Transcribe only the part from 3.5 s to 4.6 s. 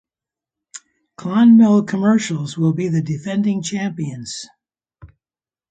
champions.